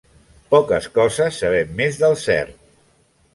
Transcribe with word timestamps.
Poques 0.53 0.87
coses 0.95 1.37
sabem 1.43 1.77
més 1.83 2.01
del 2.05 2.17
cert. 2.23 2.57